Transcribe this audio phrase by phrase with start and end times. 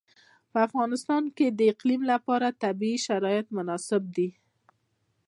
[0.51, 4.29] په افغانستان کې د اقلیم لپاره طبیعي شرایط مناسب دي.